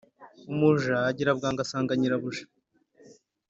umuja 0.51 0.95
agira 1.09 1.31
bwangu 1.37 1.59
asanga 1.65 1.91
nyirabuja 1.99 2.43